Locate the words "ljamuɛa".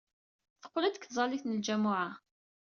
1.59-2.09